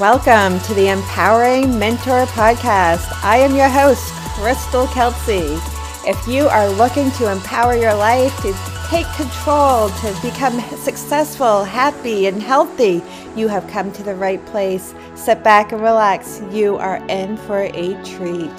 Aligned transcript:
Welcome 0.00 0.60
to 0.60 0.74
the 0.74 0.90
Empowering 0.90 1.76
Mentor 1.76 2.26
Podcast. 2.26 3.10
I 3.24 3.38
am 3.38 3.56
your 3.56 3.68
host, 3.68 4.12
Crystal 4.36 4.86
Kelsey. 4.86 5.58
If 6.08 6.28
you 6.28 6.46
are 6.46 6.68
looking 6.68 7.10
to 7.12 7.32
empower 7.32 7.74
your 7.74 7.94
life, 7.94 8.32
to 8.42 8.54
take 8.86 9.12
control, 9.16 9.88
to 9.88 10.16
become 10.22 10.60
successful, 10.76 11.64
happy, 11.64 12.26
and 12.26 12.40
healthy, 12.40 13.02
you 13.34 13.48
have 13.48 13.66
come 13.66 13.90
to 13.90 14.04
the 14.04 14.14
right 14.14 14.44
place. 14.46 14.94
Sit 15.16 15.42
back 15.42 15.72
and 15.72 15.82
relax. 15.82 16.40
You 16.52 16.76
are 16.76 17.04
in 17.08 17.36
for 17.36 17.62
a 17.62 18.00
treat. 18.04 18.52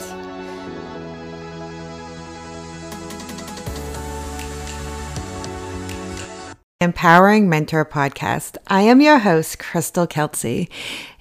Empowering 6.81 7.49
Mentor 7.49 7.83
Podcast. 7.83 8.55
I 8.67 8.83
am 8.83 9.01
your 9.01 9.19
host, 9.19 9.59
Crystal 9.59 10.07
Kelsey. 10.07 10.69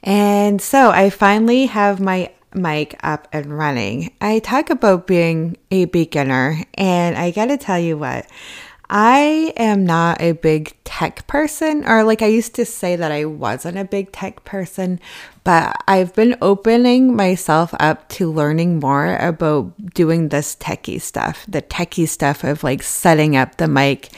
And 0.03 0.61
so 0.61 0.91
I 0.91 1.11
finally 1.11 1.67
have 1.67 2.01
my 2.01 2.31
mic 2.55 2.99
up 3.03 3.29
and 3.33 3.57
running. 3.57 4.13
I 4.21 4.39
talk 4.39 4.71
about 4.71 5.07
being 5.07 5.57
a 5.71 5.85
beginner, 5.87 6.65
and 6.75 7.17
I 7.17 7.31
gotta 7.31 7.57
tell 7.57 7.79
you 7.79 7.99
what, 7.99 8.27
I 8.91 9.53
am 9.57 9.85
not 9.85 10.23
a 10.23 10.33
big 10.33 10.75
tech 10.85 11.27
person, 11.27 11.85
or 11.87 12.05
like 12.05 12.23
I 12.23 12.27
used 12.27 12.55
to 12.55 12.65
say 12.65 12.97
that 12.97 13.13
I 13.13 13.27
wasn't 13.27 13.77
a 13.77 13.85
big 13.85 14.13
tech 14.13 14.45
person, 14.45 14.99
but 15.45 15.77
I've 15.87 16.15
been 16.15 16.37
opening 16.41 17.15
myself 17.15 17.75
up 17.79 18.09
to 18.11 18.33
learning 18.33 18.81
more 18.81 19.17
about 19.17 19.93
doing 19.93 20.31
this 20.31 20.57
techie 20.57 21.03
stuff, 21.03 21.45
the 21.47 21.61
techie 21.61 22.09
stuff 22.09 22.45
of 22.45 22.65
like 22.65 22.83
setting 22.83 23.37
up 23.37 23.57
the 23.57 23.69
mic 23.69 24.09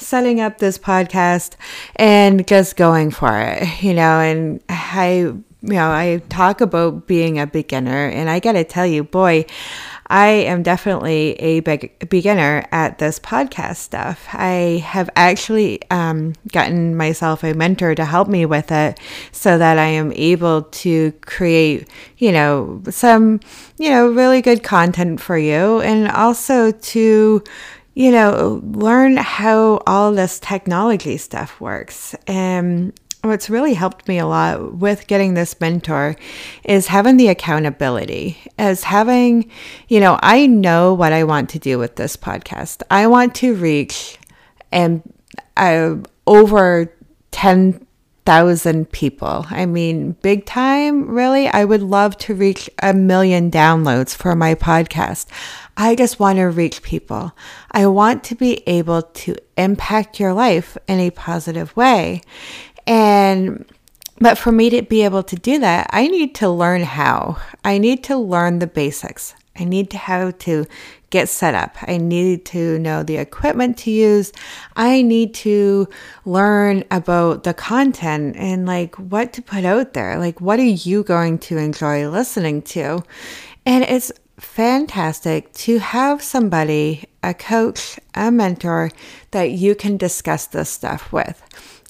setting 0.00 0.40
up 0.40 0.58
this 0.58 0.78
podcast 0.78 1.54
and 1.96 2.46
just 2.46 2.76
going 2.76 3.10
for 3.10 3.40
it, 3.40 3.82
you 3.82 3.94
know, 3.94 4.20
and 4.20 4.62
I, 4.68 5.12
you 5.14 5.44
know, 5.62 5.90
I 5.90 6.22
talk 6.28 6.60
about 6.60 7.06
being 7.06 7.38
a 7.38 7.46
beginner 7.46 8.08
and 8.08 8.30
I 8.30 8.40
got 8.40 8.52
to 8.52 8.64
tell 8.64 8.86
you, 8.86 9.04
boy, 9.04 9.46
I 10.10 10.26
am 10.26 10.64
definitely 10.64 11.34
a 11.34 11.60
big 11.60 12.08
beginner 12.08 12.66
at 12.72 12.98
this 12.98 13.20
podcast 13.20 13.76
stuff. 13.76 14.26
I 14.32 14.82
have 14.84 15.08
actually 15.14 15.80
um, 15.88 16.34
gotten 16.50 16.96
myself 16.96 17.44
a 17.44 17.54
mentor 17.54 17.94
to 17.94 18.04
help 18.04 18.26
me 18.26 18.44
with 18.44 18.72
it 18.72 18.98
so 19.30 19.56
that 19.56 19.78
I 19.78 19.84
am 19.86 20.12
able 20.16 20.62
to 20.62 21.12
create, 21.20 21.88
you 22.18 22.32
know, 22.32 22.82
some, 22.90 23.38
you 23.78 23.90
know, 23.90 24.08
really 24.08 24.42
good 24.42 24.64
content 24.64 25.20
for 25.20 25.38
you 25.38 25.80
and 25.80 26.08
also 26.08 26.72
to, 26.72 27.44
you 27.94 28.10
know, 28.10 28.60
learn 28.64 29.16
how 29.16 29.82
all 29.86 30.12
this 30.12 30.38
technology 30.38 31.16
stuff 31.16 31.60
works. 31.60 32.14
And 32.26 32.92
what's 33.22 33.50
really 33.50 33.74
helped 33.74 34.08
me 34.08 34.18
a 34.18 34.26
lot 34.26 34.74
with 34.76 35.06
getting 35.06 35.34
this 35.34 35.60
mentor 35.60 36.16
is 36.64 36.86
having 36.86 37.16
the 37.16 37.28
accountability, 37.28 38.38
as 38.58 38.84
having, 38.84 39.50
you 39.88 40.00
know, 40.00 40.18
I 40.22 40.46
know 40.46 40.94
what 40.94 41.12
I 41.12 41.24
want 41.24 41.50
to 41.50 41.58
do 41.58 41.78
with 41.78 41.96
this 41.96 42.16
podcast. 42.16 42.82
I 42.90 43.06
want 43.08 43.34
to 43.36 43.54
reach 43.54 44.18
and 44.72 45.02
uh, 45.56 45.96
over 46.26 46.94
10 47.32 47.86
thousand 48.24 48.90
people. 48.92 49.46
I 49.50 49.66
mean, 49.66 50.12
big 50.22 50.46
time, 50.46 51.08
really. 51.08 51.48
I 51.48 51.64
would 51.64 51.82
love 51.82 52.16
to 52.18 52.34
reach 52.34 52.68
a 52.82 52.92
million 52.92 53.50
downloads 53.50 54.14
for 54.14 54.34
my 54.34 54.54
podcast. 54.54 55.26
I 55.76 55.94
just 55.94 56.20
want 56.20 56.38
to 56.38 56.44
reach 56.44 56.82
people. 56.82 57.32
I 57.70 57.86
want 57.86 58.22
to 58.24 58.34
be 58.34 58.62
able 58.68 59.02
to 59.02 59.36
impact 59.56 60.20
your 60.20 60.32
life 60.34 60.76
in 60.86 61.00
a 61.00 61.10
positive 61.10 61.74
way. 61.76 62.22
And 62.86 63.64
but 64.18 64.36
for 64.36 64.52
me 64.52 64.68
to 64.70 64.82
be 64.82 65.02
able 65.02 65.22
to 65.22 65.36
do 65.36 65.58
that, 65.60 65.88
I 65.90 66.06
need 66.06 66.34
to 66.36 66.50
learn 66.50 66.82
how. 66.82 67.38
I 67.64 67.78
need 67.78 68.04
to 68.04 68.18
learn 68.18 68.58
the 68.58 68.66
basics. 68.66 69.34
I 69.58 69.64
need 69.64 69.90
to 69.90 69.98
have 69.98 70.38
to 70.38 70.66
get 71.10 71.28
set 71.28 71.54
up. 71.54 71.76
I 71.82 71.96
need 71.96 72.44
to 72.46 72.78
know 72.78 73.02
the 73.02 73.16
equipment 73.16 73.76
to 73.78 73.90
use. 73.90 74.32
I 74.76 75.02
need 75.02 75.34
to 75.34 75.88
learn 76.24 76.84
about 76.90 77.42
the 77.42 77.52
content 77.52 78.36
and 78.36 78.64
like 78.64 78.94
what 78.96 79.32
to 79.34 79.42
put 79.42 79.64
out 79.64 79.92
there. 79.92 80.18
Like, 80.18 80.40
what 80.40 80.60
are 80.60 80.62
you 80.62 81.02
going 81.02 81.38
to 81.40 81.58
enjoy 81.58 82.08
listening 82.08 82.62
to? 82.62 83.02
And 83.66 83.84
it's 83.84 84.12
fantastic 84.38 85.52
to 85.52 85.78
have 85.78 86.22
somebody, 86.22 87.04
a 87.22 87.34
coach, 87.34 87.98
a 88.14 88.30
mentor 88.30 88.90
that 89.32 89.50
you 89.50 89.74
can 89.74 89.96
discuss 89.96 90.46
this 90.46 90.70
stuff 90.70 91.12
with. 91.12 91.42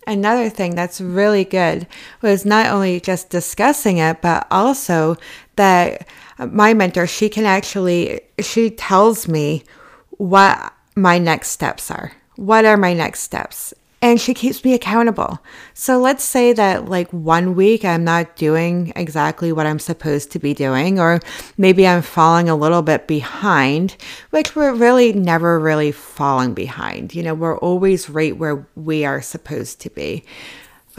Another 0.06 0.48
thing 0.48 0.74
that's 0.74 1.00
really 1.00 1.44
good 1.44 1.86
was 2.22 2.44
not 2.44 2.66
only 2.66 3.00
just 3.00 3.28
discussing 3.28 3.98
it, 3.98 4.20
but 4.22 4.46
also 4.50 5.16
that 5.56 6.08
my 6.46 6.74
mentor, 6.74 7.06
she 7.06 7.28
can 7.28 7.44
actually, 7.44 8.20
she 8.40 8.70
tells 8.70 9.28
me 9.28 9.64
what 10.12 10.72
my 10.96 11.18
next 11.18 11.50
steps 11.50 11.90
are. 11.90 12.12
What 12.36 12.64
are 12.64 12.76
my 12.76 12.94
next 12.94 13.20
steps? 13.20 13.74
And 14.02 14.18
she 14.18 14.32
keeps 14.32 14.64
me 14.64 14.72
accountable. 14.72 15.40
So 15.74 15.98
let's 15.98 16.24
say 16.24 16.54
that 16.54 16.88
like 16.88 17.10
one 17.10 17.54
week 17.54 17.84
I'm 17.84 18.02
not 18.02 18.34
doing 18.34 18.94
exactly 18.96 19.52
what 19.52 19.66
I'm 19.66 19.78
supposed 19.78 20.32
to 20.32 20.38
be 20.38 20.54
doing, 20.54 20.98
or 20.98 21.20
maybe 21.58 21.86
I'm 21.86 22.00
falling 22.00 22.48
a 22.48 22.56
little 22.56 22.80
bit 22.80 23.06
behind, 23.06 23.98
which 24.30 24.56
we're 24.56 24.72
really 24.72 25.12
never 25.12 25.60
really 25.60 25.92
falling 25.92 26.54
behind. 26.54 27.14
You 27.14 27.22
know, 27.22 27.34
we're 27.34 27.58
always 27.58 28.08
right 28.08 28.34
where 28.34 28.66
we 28.74 29.04
are 29.04 29.20
supposed 29.20 29.82
to 29.82 29.90
be. 29.90 30.24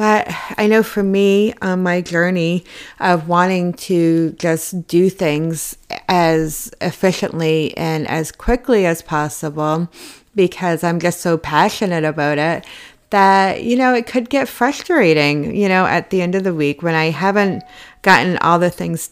But 0.02 0.34
I 0.58 0.66
know 0.66 0.82
for 0.82 1.04
me, 1.04 1.54
on 1.62 1.84
my 1.84 2.02
journey 2.02 2.66
of 3.00 3.28
wanting 3.28 3.74
to 3.74 4.32
just 4.32 4.88
do 4.88 5.12
things 5.12 5.78
as 6.08 6.72
efficiently 6.82 7.78
and 7.78 8.08
as 8.08 8.32
quickly 8.32 8.88
as 8.88 9.04
possible, 9.04 9.90
because 10.34 10.84
I'm 10.84 11.00
just 11.00 11.22
so 11.22 11.38
passionate 11.38 12.04
about 12.04 12.40
it, 12.40 12.66
that, 13.12 13.64
you 13.64 13.76
know, 13.76 13.94
it 13.94 14.08
could 14.08 14.32
get 14.32 14.48
frustrating, 14.48 15.56
you 15.56 15.70
know, 15.70 15.86
at 15.86 16.10
the 16.10 16.24
end 16.24 16.34
of 16.34 16.46
the 16.46 16.56
week 16.56 16.82
when 16.82 16.96
I 16.96 17.12
haven't 17.12 17.62
gotten 18.02 18.40
all 18.40 18.58
the 18.58 18.72
things 18.72 19.12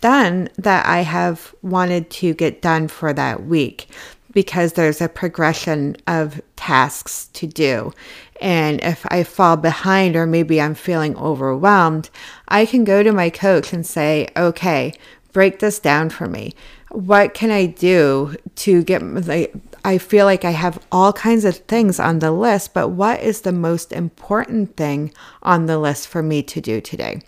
done 0.00 0.48
that 0.56 0.86
I 0.86 1.00
have 1.02 1.54
wanted 1.60 2.08
to 2.08 2.32
get 2.32 2.62
done 2.62 2.88
for 2.88 3.12
that 3.12 3.44
week 3.44 3.88
because 4.32 4.74
there's 4.74 5.00
a 5.00 5.08
progression 5.08 5.96
of 6.06 6.40
tasks 6.56 7.28
to 7.32 7.46
do. 7.46 7.92
And 8.40 8.80
if 8.82 9.04
I 9.08 9.24
fall 9.24 9.56
behind 9.56 10.16
or 10.16 10.26
maybe 10.26 10.60
I'm 10.60 10.74
feeling 10.74 11.16
overwhelmed, 11.16 12.10
I 12.46 12.66
can 12.66 12.84
go 12.84 13.02
to 13.02 13.12
my 13.12 13.30
coach 13.30 13.72
and 13.72 13.84
say, 13.84 14.28
okay, 14.36 14.94
break 15.32 15.58
this 15.58 15.78
down 15.78 16.10
for 16.10 16.26
me. 16.26 16.54
What 16.90 17.34
can 17.34 17.50
I 17.50 17.66
do 17.66 18.34
to 18.56 18.82
get 18.82 19.02
like 19.26 19.54
I 19.84 19.98
feel 19.98 20.26
like 20.26 20.44
I 20.44 20.50
have 20.50 20.84
all 20.90 21.12
kinds 21.12 21.44
of 21.44 21.56
things 21.56 22.00
on 22.00 22.18
the 22.18 22.32
list, 22.32 22.74
but 22.74 22.88
what 22.88 23.22
is 23.22 23.42
the 23.42 23.52
most 23.52 23.92
important 23.92 24.76
thing 24.76 25.12
on 25.42 25.66
the 25.66 25.78
list 25.78 26.08
for 26.08 26.22
me 26.22 26.42
to 26.44 26.60
do 26.60 26.80
today? 26.80 27.20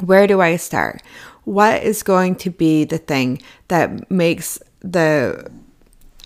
Where 0.00 0.26
do 0.26 0.40
I 0.40 0.56
start? 0.56 1.02
What 1.44 1.82
is 1.82 2.02
going 2.02 2.36
to 2.36 2.50
be 2.50 2.84
the 2.84 2.98
thing 2.98 3.42
that 3.68 4.10
makes 4.10 4.58
the 4.80 5.50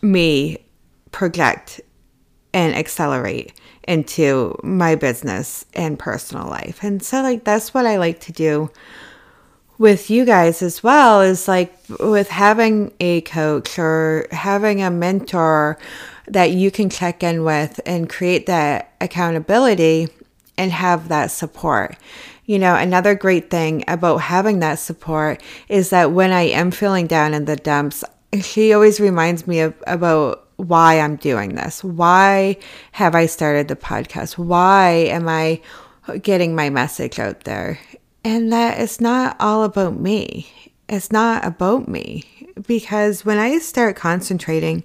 me 0.03 0.59
project 1.11 1.81
and 2.53 2.75
accelerate 2.75 3.53
into 3.87 4.59
my 4.63 4.95
business 4.95 5.65
and 5.75 5.99
personal 5.99 6.49
life. 6.49 6.83
And 6.83 7.03
so 7.03 7.23
like 7.23 7.45
that's 7.45 7.73
what 7.73 7.87
I 7.87 7.97
like 7.99 8.21
to 8.21 8.33
do 8.33 8.71
with 9.79 10.11
you 10.11 10.25
guys 10.25 10.63
as 10.63 10.83
well 10.83 11.21
is 11.21 11.47
like 11.47 11.75
with 12.01 12.29
having 12.31 12.93
a 12.99 13.21
coach 13.23 13.79
or 13.79 14.27
having 14.31 14.83
a 14.83 14.91
mentor 14.91 15.79
that 16.29 16.51
you 16.51 16.71
can 16.71 16.89
check 16.89 17.23
in 17.23 17.45
with 17.45 17.81
and 17.85 18.09
create 18.09 18.47
that 18.47 18.95
accountability 19.01 20.09
and 20.57 20.73
have 20.73 21.09
that 21.09 21.31
support. 21.31 21.97
You 22.47 22.59
know, 22.59 22.75
another 22.75 23.15
great 23.15 23.51
thing 23.51 23.85
about 23.89 24.19
having 24.19 24.61
that 24.61 24.79
support 24.79 25.43
is 25.69 25.91
that 25.91 26.13
when 26.13 26.33
I 26.33 26.43
am 26.43 26.71
feeling 26.71 27.07
down 27.07 27.35
in 27.35 27.45
the 27.45 27.57
dumps, 27.57 28.05
she 28.41 28.73
always 28.73 29.01
reminds 29.01 29.47
me 29.47 29.61
of 29.61 29.75
about 29.87 30.46
why 30.57 31.01
I'm 31.01 31.17
doing 31.17 31.55
this. 31.55 31.85
Why 31.85 32.57
have 32.93 33.15
I 33.15 33.27
started 33.27 33.69
the 33.69 33.77
podcast? 33.77 34.39
Why 34.39 34.91
am 34.91 35.29
I 35.29 35.61
getting 36.23 36.55
my 36.55 36.71
message 36.71 37.19
out 37.19 37.45
there? 37.45 37.79
And 38.25 38.53
that 38.53 38.81
it's 38.81 39.01
not 39.01 39.37
all 39.39 39.65
about 39.65 39.99
me. 39.99 40.49
It's 40.89 41.13
not 41.13 41.45
about 41.45 41.89
me. 41.89 42.25
Because 42.67 43.25
when 43.25 43.39
I 43.39 43.59
start 43.59 43.97
concentrating 43.97 44.83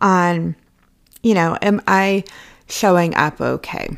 on, 0.00 0.56
you 1.22 1.34
know, 1.34 1.56
am 1.62 1.80
I 1.86 2.24
showing 2.68 3.14
up 3.14 3.40
okay? 3.40 3.96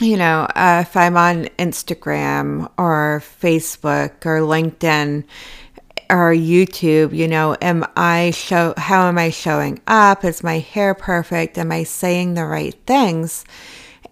You 0.00 0.18
know, 0.18 0.42
uh, 0.54 0.84
if 0.86 0.94
I'm 0.96 1.16
on 1.16 1.46
Instagram 1.58 2.70
or 2.76 3.22
Facebook 3.40 4.26
or 4.26 4.40
LinkedIn, 4.40 5.24
or 6.10 6.32
YouTube, 6.32 7.14
you 7.16 7.28
know, 7.28 7.56
am 7.60 7.84
I 7.96 8.30
show 8.30 8.74
how 8.76 9.08
am 9.08 9.18
I 9.18 9.30
showing 9.30 9.80
up? 9.86 10.24
Is 10.24 10.42
my 10.42 10.58
hair 10.58 10.94
perfect? 10.94 11.58
Am 11.58 11.72
I 11.72 11.84
saying 11.84 12.34
the 12.34 12.44
right 12.46 12.74
things? 12.86 13.44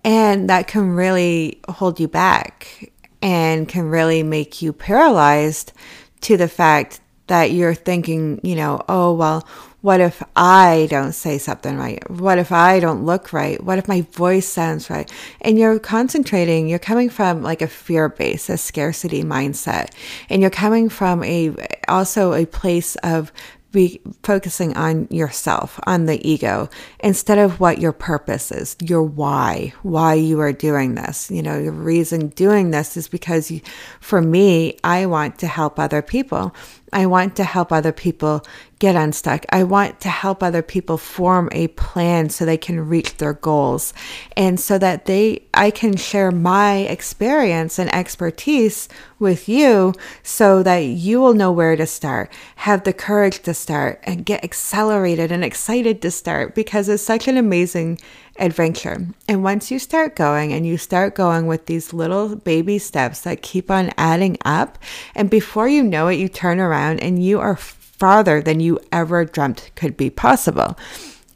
And 0.05 0.51
that 0.51 0.67
can 0.67 0.91
really 0.91 1.61
hold 1.69 2.01
you 2.01 2.09
back. 2.09 2.91
and 3.23 3.67
can 3.67 3.89
really 3.89 4.23
make 4.23 4.61
you 4.61 4.71
paralyzed 4.73 5.73
to 6.21 6.37
the 6.37 6.49
fact 6.49 7.01
that 7.27 7.53
you're 7.53 7.75
thinking, 7.75 8.39
you 8.43 8.55
know, 8.55 8.85
oh, 8.87 9.15
well, 9.15 9.47
what 9.85 10.01
if 10.01 10.23
I 10.35 10.87
don't 10.89 11.13
say 11.13 11.37
something 11.37 11.77
right? 11.77 12.11
What 12.11 12.39
if 12.39 12.53
I 12.53 12.81
don't 12.81 13.05
look 13.05 13.35
right? 13.35 13.63
What 13.63 13.77
if 13.77 13.87
my 13.87 14.01
voice 14.13 14.49
sounds 14.49 14.89
right? 14.89 15.13
And 15.43 15.59
you're 15.59 15.79
concentrating, 15.79 16.71
you're 16.71 16.79
coming 16.79 17.11
from 17.11 17.43
like 17.43 17.61
a 17.61 17.67
fear 17.67 18.09
base, 18.09 18.49
a 18.49 18.57
scarcity 18.57 19.23
mindset. 19.23 19.91
And 20.31 20.41
you're 20.41 20.51
coming 20.51 20.89
from 20.89 21.23
a 21.23 21.55
also 21.87 22.33
a 22.33 22.47
place 22.47 22.97
of 23.03 23.31
be 23.73 24.01
focusing 24.23 24.75
on 24.77 25.07
yourself, 25.11 25.79
on 25.85 26.07
the 26.07 26.27
ego, 26.27 26.71
instead 27.01 27.39
of 27.39 27.61
what 27.61 27.79
your 27.79 27.93
purpose 27.93 28.51
is, 28.53 28.77
your 28.81 29.03
why, 29.03 29.75
why 29.83 30.15
you 30.15 30.41
are 30.41 30.53
doing 30.53 30.95
this. 30.95 31.31
You 31.31 31.43
know, 31.43 31.63
the 31.63 31.73
reason 31.73 32.29
doing 32.29 32.71
this 32.71 32.97
is 32.97 33.09
because 33.09 33.51
you, 33.51 33.61
for 34.01 34.23
me, 34.23 34.79
I 34.83 35.07
want 35.07 35.41
to 35.41 35.47
help 35.47 35.79
other 35.79 36.01
people. 36.01 36.55
I 36.95 37.07
want 37.07 37.35
to 37.37 37.45
help 37.45 37.73
other 37.73 37.93
people 37.93 38.47
get 38.79 38.95
unstuck. 38.95 39.45
I 39.51 39.65
want 39.65 40.01
to 40.01 40.09
help 40.09 40.43
other 40.43 40.63
people 40.63 40.97
form 40.97 41.49
a 41.53 41.69
plan 41.69 42.31
so 42.31 42.45
they 42.45 42.57
can 42.57 42.89
reach 42.89 43.17
their 43.17 43.33
goals 43.33 43.93
and 44.37 44.61
so 44.61 44.79
that 44.79 45.07
they 45.07 45.43
I 45.53 45.71
can 45.71 45.97
share 45.97 46.31
my 46.31 46.77
experience 46.77 47.79
and 47.79 47.93
expertise 47.93 48.89
with 49.19 49.49
you 49.49 49.95
so 50.23 50.63
that 50.63 50.79
you 50.79 51.21
will 51.21 51.35
know 51.35 51.51
where 51.51 51.77
to 51.77 51.87
start, 51.87 52.31
have 52.57 52.85
the 52.85 52.93
courage 52.93 53.41
to 53.41 53.55
start 53.55 54.01
and 54.05 54.25
get 54.25 54.45
accelerated 54.45 55.33
and 55.33 55.45
excited 55.45 56.01
to 56.03 56.11
start 56.11 56.55
because 56.55 56.89
it's 56.89 57.03
such 57.03 57.27
an 57.27 57.37
amazing 57.37 57.99
adventure. 58.39 59.07
And 59.29 59.45
once 59.45 59.71
you 59.71 59.79
start 59.79 60.17
going 60.17 60.53
and 60.53 60.67
you 60.67 60.77
start 60.77 61.15
going 61.15 61.47
with 61.47 61.67
these 61.67 61.93
little 61.93 62.37
baby 62.37 62.79
steps 62.79 63.21
that 63.21 63.43
keep 63.43 63.71
on 63.71 63.93
adding 63.97 64.37
up 64.45 64.79
and 65.15 65.31
before 65.31 65.69
you 65.69 65.83
know 65.83 66.09
it 66.09 66.17
you 66.17 66.29
turn 66.29 66.59
around 66.59 67.01
and 67.01 67.25
you 67.25 67.39
are 67.39 67.57
farther 67.57 68.43
than 68.43 68.61
you 68.61 68.81
ever 68.91 69.25
dreamt 69.25 69.71
could 69.77 69.97
be 69.97 70.11
possible. 70.11 70.77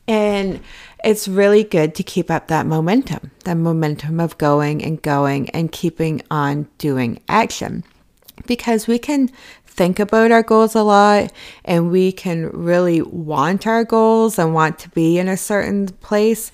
And 0.07 0.61
it's 1.05 1.29
really 1.29 1.63
good 1.63 1.95
to 1.95 2.03
keep 2.03 2.31
up 2.31 2.49
that 2.49 2.67
momentum, 2.67 3.31
that 3.45 3.55
momentum 3.55 4.19
of 4.19 4.37
going 4.39 4.83
and 4.83 5.01
going 5.01 5.51
and 5.51 5.71
keeping 5.71 6.23
on 6.31 6.67
doing 6.79 7.21
action. 7.29 7.85
Because 8.47 8.87
we 8.87 8.99
can 8.99 9.31
think 9.67 10.01
about 10.01 10.33
our 10.33 10.43
goals 10.43 10.75
a 10.75 10.83
lot 10.83 11.33
and 11.65 11.91
we 11.91 12.11
can 12.11 12.49
really 12.51 13.01
want 13.01 13.67
our 13.67 13.85
goals 13.85 14.39
and 14.39 14.53
want 14.53 14.79
to 14.81 14.89
be 14.91 15.19
in 15.19 15.29
a 15.29 15.37
certain 15.37 15.87
place. 15.89 16.51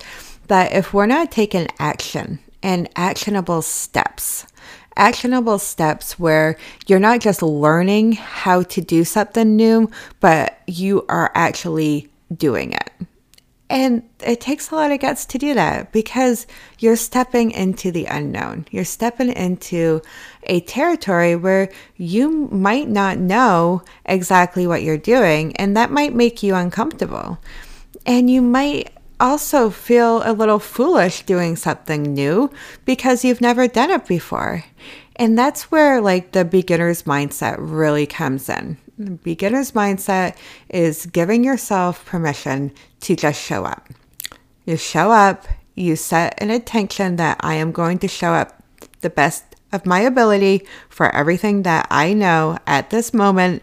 That 0.47 0.73
if 0.73 0.93
we're 0.93 1.05
not 1.05 1.31
taking 1.31 1.67
action 1.79 2.39
and 2.61 2.89
actionable 2.95 3.61
steps, 3.61 4.45
actionable 4.95 5.59
steps 5.59 6.17
where 6.19 6.57
you're 6.87 6.99
not 6.99 7.19
just 7.19 7.41
learning 7.41 8.13
how 8.13 8.63
to 8.63 8.81
do 8.81 9.03
something 9.03 9.55
new, 9.55 9.89
but 10.19 10.59
you 10.67 11.05
are 11.09 11.31
actually 11.35 12.09
doing 12.35 12.73
it. 12.73 12.91
And 13.67 14.03
it 14.23 14.41
takes 14.41 14.69
a 14.69 14.75
lot 14.75 14.91
of 14.91 14.99
guts 14.99 15.25
to 15.25 15.39
do 15.39 15.55
that 15.55 15.91
because 15.91 16.45
you're 16.77 16.95
stepping 16.95 17.49
into 17.49 17.91
the 17.91 18.05
unknown. 18.05 18.67
You're 18.69 18.85
stepping 18.85 19.31
into 19.31 20.01
a 20.43 20.59
territory 20.61 21.35
where 21.35 21.71
you 21.97 22.47
might 22.51 22.87
not 22.87 23.17
know 23.17 23.81
exactly 24.05 24.67
what 24.67 24.83
you're 24.83 24.97
doing, 24.97 25.55
and 25.55 25.75
that 25.75 25.89
might 25.89 26.13
make 26.13 26.43
you 26.43 26.53
uncomfortable. 26.53 27.39
And 28.05 28.29
you 28.29 28.43
might 28.43 28.94
also 29.19 29.69
feel 29.69 30.21
a 30.23 30.33
little 30.33 30.59
foolish 30.59 31.23
doing 31.23 31.55
something 31.55 32.03
new 32.03 32.51
because 32.85 33.23
you've 33.23 33.41
never 33.41 33.67
done 33.67 33.91
it 33.91 34.07
before. 34.07 34.63
And 35.15 35.37
that's 35.37 35.71
where 35.71 36.01
like 36.01 36.31
the 36.31 36.45
beginner's 36.45 37.03
mindset 37.03 37.55
really 37.59 38.05
comes 38.05 38.49
in. 38.49 38.77
The 38.97 39.11
beginner's 39.11 39.71
mindset 39.71 40.35
is 40.69 41.05
giving 41.05 41.43
yourself 41.43 42.05
permission 42.05 42.73
to 43.01 43.15
just 43.15 43.41
show 43.41 43.65
up. 43.65 43.89
You 44.65 44.77
show 44.77 45.11
up, 45.11 45.47
you 45.75 45.95
set 45.95 46.41
an 46.41 46.49
intention 46.49 47.17
that 47.17 47.37
I 47.41 47.55
am 47.55 47.71
going 47.71 47.99
to 47.99 48.07
show 48.07 48.33
up 48.33 48.63
the 49.01 49.09
best 49.09 49.54
of 49.71 49.85
my 49.85 49.99
ability 49.99 50.65
for 50.89 51.13
everything 51.13 51.63
that 51.63 51.87
I 51.89 52.13
know 52.13 52.57
at 52.65 52.89
this 52.89 53.13
moment. 53.13 53.61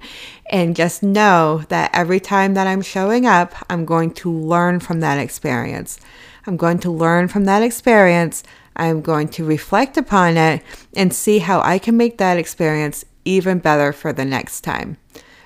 And 0.51 0.77
just 0.77 1.03
know 1.03 1.65
that 1.69 1.91
every 1.95 2.21
time 2.21 2.55
that 2.55 2.67
I'm 2.67 2.83
showing 2.83 3.25
up, 3.25 3.55
I'm 3.71 3.85
going 3.85 4.13
to 4.15 4.31
learn 4.31 4.81
from 4.81 5.01
that 5.01 5.19
experience. 5.19 5.99
I'm 6.47 6.57
going 6.57 6.79
to 6.81 6.91
learn 6.91 7.29
from 7.29 7.45
that 7.45 7.63
experience. 7.63 8.43
I'm 8.77 9.01
going 9.01 9.29
to 9.29 9.45
reflect 9.45 9.97
upon 9.97 10.37
it 10.37 10.63
and 10.95 11.13
see 11.13 11.39
how 11.39 11.61
I 11.61 11.79
can 11.79 11.97
make 11.97 12.19
that 12.19 12.39
experience 12.39 13.05
even 13.25 13.59
better 13.59 13.93
for 13.93 14.13
the 14.13 14.25
next 14.25 14.63
time. 14.63 14.97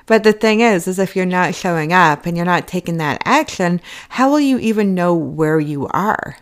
But 0.06 0.22
the 0.22 0.32
thing 0.32 0.60
is, 0.60 0.86
is 0.86 0.98
if 0.98 1.16
you're 1.16 1.26
not 1.26 1.54
showing 1.54 1.92
up 1.92 2.26
and 2.26 2.36
you're 2.36 2.46
not 2.46 2.68
taking 2.68 2.96
that 2.98 3.20
action, 3.24 3.80
how 4.10 4.30
will 4.30 4.40
you 4.40 4.58
even 4.58 4.94
know 4.94 5.14
where 5.14 5.58
you 5.58 5.88
are? 5.88 6.38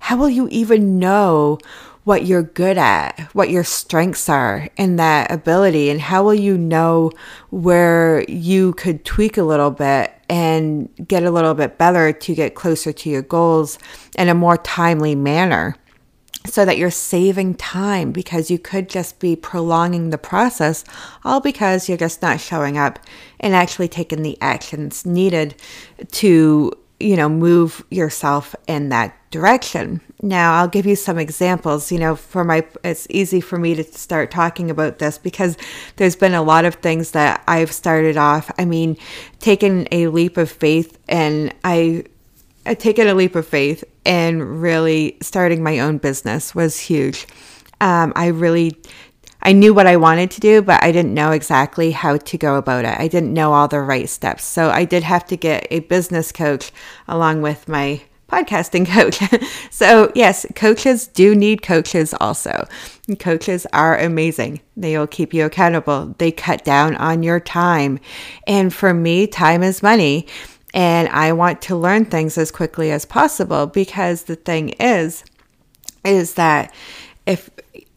How 0.00 0.16
will 0.16 0.30
you 0.30 0.48
even 0.50 0.98
know 0.98 1.58
what 2.04 2.26
you're 2.26 2.42
good 2.42 2.78
at, 2.78 3.18
what 3.32 3.50
your 3.50 3.64
strengths 3.64 4.28
are 4.28 4.68
in 4.76 4.96
that 4.96 5.30
ability, 5.30 5.88
and 5.90 6.00
how 6.00 6.24
will 6.24 6.34
you 6.34 6.58
know 6.58 7.10
where 7.50 8.24
you 8.28 8.72
could 8.74 9.04
tweak 9.04 9.36
a 9.36 9.42
little 9.42 9.70
bit 9.70 10.12
and 10.28 10.88
get 11.06 11.22
a 11.22 11.30
little 11.30 11.54
bit 11.54 11.78
better 11.78 12.12
to 12.12 12.34
get 12.34 12.54
closer 12.54 12.92
to 12.92 13.10
your 13.10 13.22
goals 13.22 13.78
in 14.18 14.28
a 14.28 14.34
more 14.34 14.56
timely 14.56 15.14
manner? 15.14 15.76
So 16.44 16.64
that 16.64 16.76
you're 16.76 16.90
saving 16.90 17.54
time 17.54 18.10
because 18.10 18.50
you 18.50 18.58
could 18.58 18.88
just 18.88 19.20
be 19.20 19.36
prolonging 19.36 20.10
the 20.10 20.18
process, 20.18 20.82
all 21.24 21.38
because 21.38 21.88
you're 21.88 21.96
just 21.96 22.20
not 22.20 22.40
showing 22.40 22.76
up 22.76 22.98
and 23.38 23.54
actually 23.54 23.86
taking 23.86 24.22
the 24.22 24.36
actions 24.40 25.06
needed 25.06 25.54
to 26.10 26.72
you 27.02 27.16
know, 27.16 27.28
move 27.28 27.84
yourself 27.90 28.54
in 28.66 28.88
that 28.90 29.16
direction. 29.32 30.00
Now, 30.22 30.54
I'll 30.54 30.68
give 30.68 30.86
you 30.86 30.94
some 30.94 31.18
examples. 31.18 31.90
You 31.90 31.98
know, 31.98 32.14
for 32.14 32.44
my, 32.44 32.64
it's 32.84 33.08
easy 33.10 33.40
for 33.40 33.58
me 33.58 33.74
to 33.74 33.82
start 33.82 34.30
talking 34.30 34.70
about 34.70 35.00
this 35.00 35.18
because 35.18 35.56
there's 35.96 36.14
been 36.14 36.34
a 36.34 36.42
lot 36.42 36.64
of 36.64 36.76
things 36.76 37.10
that 37.10 37.42
I've 37.48 37.72
started 37.72 38.16
off. 38.16 38.52
I 38.56 38.64
mean, 38.64 38.96
taking 39.40 39.88
a 39.90 40.06
leap 40.06 40.36
of 40.36 40.48
faith, 40.48 40.96
and 41.08 41.52
I, 41.64 42.04
I 42.64 42.74
taken 42.74 43.08
a 43.08 43.14
leap 43.14 43.34
of 43.34 43.44
faith 43.44 43.82
and 44.04 44.62
really 44.62 45.16
starting 45.20 45.64
my 45.64 45.80
own 45.80 45.98
business 45.98 46.54
was 46.54 46.78
huge. 46.78 47.26
Um, 47.80 48.12
I 48.14 48.28
really 48.28 48.76
I 49.44 49.52
knew 49.52 49.74
what 49.74 49.88
I 49.88 49.96
wanted 49.96 50.30
to 50.32 50.40
do, 50.40 50.62
but 50.62 50.80
I 50.84 50.92
didn't 50.92 51.14
know 51.14 51.32
exactly 51.32 51.90
how 51.90 52.16
to 52.16 52.38
go 52.38 52.56
about 52.56 52.84
it. 52.84 52.96
I 52.96 53.08
didn't 53.08 53.34
know 53.34 53.52
all 53.52 53.66
the 53.66 53.80
right 53.80 54.08
steps. 54.08 54.44
So 54.44 54.70
I 54.70 54.84
did 54.84 55.02
have 55.02 55.26
to 55.26 55.36
get 55.36 55.66
a 55.68 55.80
business 55.80 56.30
coach 56.30 56.70
along 57.08 57.42
with 57.42 57.68
my 57.68 58.02
podcasting 58.32 58.86
coach. 58.88 59.20
so, 59.70 60.10
yes, 60.14 60.46
coaches 60.54 61.06
do 61.06 61.34
need 61.34 61.62
coaches 61.62 62.14
also. 62.20 62.66
Coaches 63.18 63.66
are 63.72 63.98
amazing. 63.98 64.60
They 64.76 64.96
will 64.96 65.06
keep 65.06 65.34
you 65.34 65.44
accountable. 65.44 66.14
They 66.18 66.32
cut 66.32 66.64
down 66.64 66.96
on 66.96 67.22
your 67.22 67.40
time. 67.40 67.98
And 68.46 68.72
for 68.72 68.94
me, 68.94 69.26
time 69.26 69.62
is 69.62 69.82
money. 69.82 70.26
And 70.74 71.08
I 71.10 71.32
want 71.32 71.60
to 71.62 71.76
learn 71.76 72.06
things 72.06 72.38
as 72.38 72.50
quickly 72.50 72.90
as 72.90 73.04
possible 73.04 73.66
because 73.66 74.22
the 74.22 74.36
thing 74.36 74.70
is, 74.70 75.22
is 76.04 76.34
that 76.34 76.74
if 77.26 77.50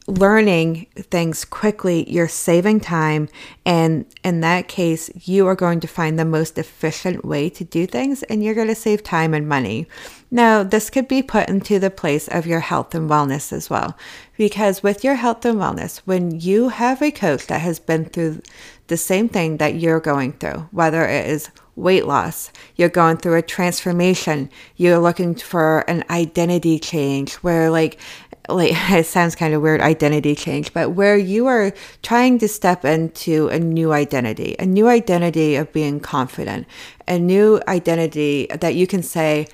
learning 0.08 0.86
things 0.96 1.46
quickly, 1.46 2.10
you're 2.10 2.28
saving 2.28 2.80
time. 2.80 3.28
And 3.66 4.06
in 4.24 4.42
that 4.42 4.68
case, 4.68 5.10
you 5.28 5.48
are 5.48 5.56
going 5.56 5.80
to 5.80 5.88
find 5.88 6.20
the 6.20 6.26
most 6.26 6.58
efficient 6.58 7.26
way 7.26 7.50
to 7.52 7.64
do 7.64 7.88
things 7.88 8.22
and 8.24 8.44
you're 8.44 8.54
going 8.54 8.68
to 8.68 8.76
save 8.76 9.04
time 9.04 9.34
and 9.34 9.48
money. 9.48 9.88
Now, 10.30 10.64
this 10.64 10.90
could 10.90 11.08
be 11.08 11.24
put 11.24 11.50
into 11.50 11.80
the 11.80 11.90
place 11.90 12.28
of 12.28 12.46
your 12.46 12.60
health 12.60 12.94
and 12.94 13.10
wellness 13.10 13.52
as 13.52 13.70
well. 13.70 13.98
Because 14.38 14.84
with 14.84 15.04
your 15.04 15.16
health 15.16 15.46
and 15.46 15.60
wellness, 15.60 16.00
when 16.00 16.40
you 16.40 16.70
have 16.70 17.02
a 17.02 17.12
coach 17.12 17.48
that 17.48 17.62
has 17.62 17.80
been 17.80 18.06
through 18.06 18.42
the 18.88 18.98
same 18.98 19.30
thing 19.30 19.58
that 19.58 19.76
you're 19.76 20.00
going 20.00 20.34
through, 20.34 20.68
whether 20.72 21.06
it 21.06 21.28
is 21.28 21.50
weight 21.76 22.06
loss, 22.06 22.52
you're 22.76 22.90
going 22.90 23.18
through 23.18 23.36
a 23.36 23.42
transformation, 23.42 24.50
you're 24.78 25.00
looking 25.00 25.36
for 25.36 25.80
an 25.90 26.04
identity 26.10 26.80
change 26.80 27.36
where 27.36 27.70
like 27.70 28.00
like 28.50 28.72
it 28.92 29.06
sounds 29.06 29.36
kind 29.36 29.54
of 29.54 29.62
weird 29.62 29.82
identity 29.82 30.36
change 30.36 30.74
but 30.74 30.92
where 30.92 31.18
you 31.18 31.48
are 31.48 31.74
trying 32.04 32.38
to 32.40 32.48
step 32.48 32.86
into 32.86 33.48
a 33.50 33.60
new 33.60 33.92
identity 33.92 34.56
a 34.60 34.66
new 34.66 34.88
identity 34.88 35.56
of 35.56 35.72
being 35.74 36.00
confident 36.00 36.68
a 37.08 37.20
new 37.20 37.62
identity 37.68 38.48
that 38.60 38.76
you 38.76 38.88
can 38.88 39.04
say 39.04 39.48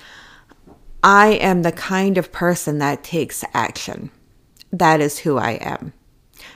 i 1.02 1.28
am 1.28 1.62
the 1.62 1.72
kind 1.72 2.18
of 2.18 2.32
person 2.32 2.78
that 2.78 3.02
takes 3.02 3.44
action. 3.54 4.10
That 4.72 5.00
is 5.00 5.18
who 5.18 5.36
i 5.36 5.52
am. 5.52 5.92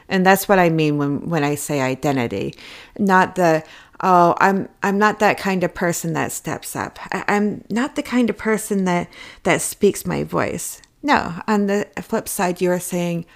And 0.08 0.24
that's 0.24 0.48
what 0.48 0.58
i 0.58 0.68
mean 0.68 0.98
when 0.98 1.28
when 1.28 1.44
i 1.44 1.54
say 1.54 1.80
identity. 1.80 2.54
Not 2.98 3.34
the 3.34 3.64
oh 4.02 4.34
i'm 4.40 4.68
i'm 4.82 4.98
not 4.98 5.18
that 5.18 5.38
kind 5.38 5.64
of 5.64 5.74
person 5.74 6.12
that 6.12 6.32
steps 6.32 6.76
up. 6.76 6.98
I, 7.12 7.24
i'm 7.28 7.64
not 7.70 7.96
the 7.96 8.02
kind 8.02 8.30
of 8.30 8.38
person 8.38 8.84
that 8.84 9.08
that 9.42 9.60
speaks 9.60 10.06
my 10.06 10.22
voice 10.22 10.80
no, 11.06 11.40
on 11.46 11.68
the 11.68 11.86
flip 12.02 12.28
side, 12.28 12.60
you 12.60 12.70
are 12.72 12.80
saying, 12.80 13.26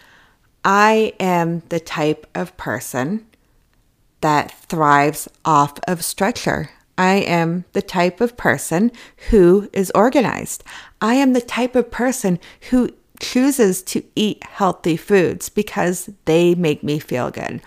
I 0.65 1.15
am 1.21 1.63
the 1.69 1.79
type 1.79 2.27
of 2.35 2.57
person 2.57 3.25
that 4.21 4.51
thrives 4.69 5.29
off 5.45 5.79
of 5.87 6.05
structure. 6.05 6.71
I 6.99 7.15
am 7.15 7.65
the 7.73 7.81
type 7.81 8.21
of 8.21 8.37
person 8.37 8.91
who 9.31 9.71
is 9.73 9.93
organized. 9.95 10.65
I 11.01 11.15
am 11.15 11.33
the 11.33 11.41
type 11.41 11.77
of 11.77 11.93
person 11.93 12.41
who 12.71 12.91
chooses 13.21 13.83
to 13.83 14.03
eat 14.17 14.43
healthy 14.43 14.97
foods 14.97 15.49
because 15.49 16.11
they 16.25 16.57
make 16.57 16.83
me 16.83 16.99
feel 16.99 17.31
good. 17.31 17.63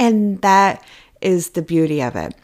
And 0.00 0.42
that 0.42 0.84
is 1.20 1.50
the 1.50 1.62
beauty 1.62 2.02
of 2.02 2.16
it 2.16 2.34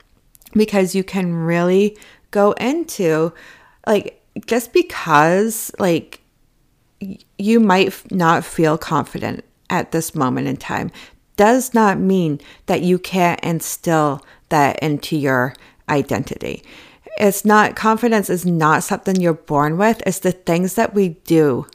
because 0.53 0.95
you 0.95 1.03
can 1.03 1.35
really 1.35 1.99
go 2.31 2.53
into 2.53 3.33
like 3.85 4.23
just 4.47 4.73
because 4.73 5.73
like 5.81 6.20
you 7.41 7.61
might 7.61 8.11
not 8.13 8.45
feel 8.45 8.79
confident 8.79 9.45
at 9.69 9.93
this 9.93 10.15
moment 10.15 10.49
in 10.49 10.57
time 10.57 10.91
does 11.37 11.73
not 11.73 11.99
mean 11.99 12.41
that 12.67 12.83
you 12.83 12.99
can't 12.99 13.41
instill 13.41 14.25
that 14.51 14.79
into 14.81 15.17
your 15.17 15.55
identity. 15.89 16.63
It's 17.19 17.45
not 17.45 17.77
confidence 17.77 18.29
is 18.29 18.45
not 18.45 18.85
something 18.85 19.17
you're 19.17 19.35
born 19.35 19.79
with. 19.79 20.03
It's 20.07 20.19
the 20.19 20.33
things 20.33 20.75
that 20.75 20.95
we 20.95 21.11
do, 21.25 21.67